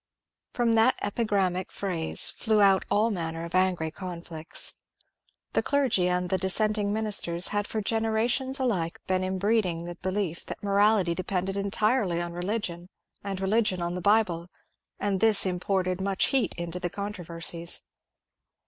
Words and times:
From 0.55 0.73
that 0.73 0.95
epigrammatic 1.03 1.71
phrase 1.71 2.31
flew 2.31 2.59
out 2.59 2.85
all 2.89 3.11
manner 3.11 3.45
of 3.45 3.53
angry 3.53 3.91
conflicts. 3.91 4.73
The 5.53 5.61
clergy 5.61 6.09
and 6.09 6.31
the 6.31 6.39
dissenting 6.39 6.91
ministers 6.91 7.49
had 7.49 7.67
for 7.67 7.81
generations 7.81 8.59
alike 8.59 8.99
been 9.05 9.23
im 9.23 9.37
breeding 9.37 9.83
the 9.85 9.93
belief 9.93 10.43
that 10.47 10.63
morality 10.63 11.13
depended 11.13 11.55
entirely 11.55 12.19
on 12.19 12.33
religion 12.33 12.89
and 13.23 13.39
religion 13.39 13.79
on 13.79 13.93
the 13.93 14.01
Bible, 14.01 14.47
and 14.99 15.19
this 15.19 15.45
imported 15.45 16.01
much 16.01 16.25
heat 16.29 16.55
into 16.57 16.79
the 16.79 16.89
controversies. 16.89 17.83